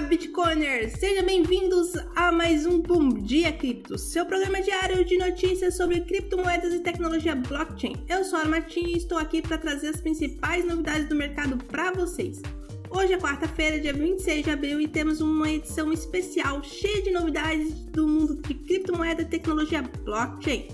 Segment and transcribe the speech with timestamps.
[0.00, 0.94] Bitcoiners!
[0.98, 6.74] Sejam bem-vindos a mais um Bom Dia Cripto, seu programa diário de notícias sobre criptomoedas
[6.74, 7.94] e tecnologia blockchain.
[8.08, 11.92] Eu sou a Martin e estou aqui para trazer as principais novidades do mercado para
[11.92, 12.42] vocês.
[12.90, 17.72] Hoje é quarta-feira, dia 26 de abril, e temos uma edição especial cheia de novidades
[17.86, 20.68] do mundo de criptomoeda e tecnologia blockchain.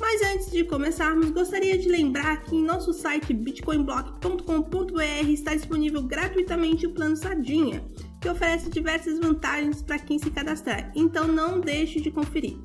[0.00, 6.86] Mas antes de começarmos, gostaria de lembrar que em nosso site bitcoinblock.com.br está disponível gratuitamente
[6.86, 7.84] o plano Sardinha,
[8.22, 12.56] que oferece diversas vantagens para quem se cadastrar, então não deixe de conferir.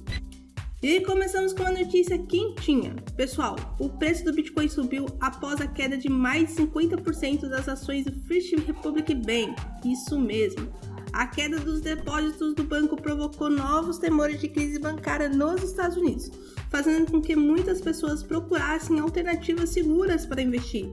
[0.81, 2.95] E começamos com uma notícia quentinha.
[3.17, 8.05] Pessoal, o preço do Bitcoin subiu após a queda de mais de 50% das ações
[8.05, 9.55] do First Republic Bank.
[9.83, 10.71] Isso mesmo.
[11.11, 16.29] A queda dos depósitos do banco provocou novos temores de crise bancária nos Estados Unidos
[16.69, 20.89] fazendo com que muitas pessoas procurassem alternativas seguras para investir.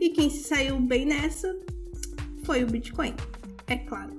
[0.00, 1.54] E quem se saiu bem nessa
[2.44, 3.14] foi o Bitcoin,
[3.68, 4.14] é claro.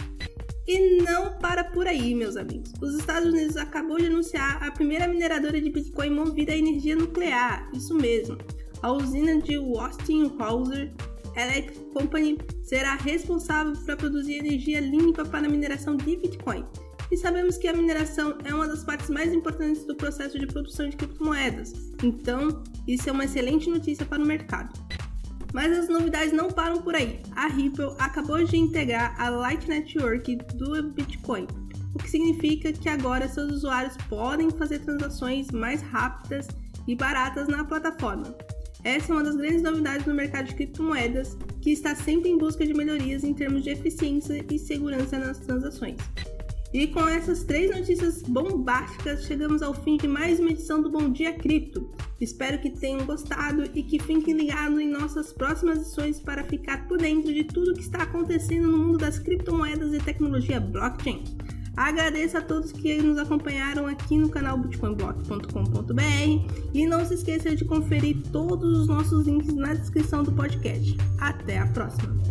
[0.67, 2.71] E não para por aí, meus amigos.
[2.79, 7.69] Os Estados Unidos acabou de anunciar a primeira mineradora de Bitcoin movida a energia nuclear.
[7.73, 8.37] Isso mesmo.
[8.81, 10.91] A usina de Westinghouse
[11.35, 16.63] Electric Company será responsável por produzir energia limpa para a mineração de Bitcoin
[17.11, 20.87] e sabemos que a mineração é uma das partes mais importantes do processo de produção
[20.87, 21.73] de criptomoedas.
[22.03, 24.71] Então, isso é uma excelente notícia para o mercado.
[25.53, 27.19] Mas as novidades não param por aí.
[27.35, 31.47] A Ripple acabou de integrar a Light Network do Bitcoin,
[31.95, 36.47] o que significa que agora seus usuários podem fazer transações mais rápidas
[36.87, 38.35] e baratas na plataforma.
[38.83, 42.65] Essa é uma das grandes novidades no mercado de criptomoedas, que está sempre em busca
[42.65, 45.97] de melhorias em termos de eficiência e segurança nas transações.
[46.71, 51.09] E com essas três notícias bombásticas, chegamos ao fim de mais uma edição do Bom
[51.09, 51.88] Dia Cripto.
[52.19, 56.97] Espero que tenham gostado e que fiquem ligados em nossas próximas edições para ficar por
[56.97, 61.23] dentro de tudo que está acontecendo no mundo das criptomoedas e tecnologia blockchain.
[61.77, 67.63] Agradeço a todos que nos acompanharam aqui no canal bitcoinblock.com.br e não se esqueça de
[67.63, 70.97] conferir todos os nossos links na descrição do podcast.
[71.19, 72.28] Até a próxima!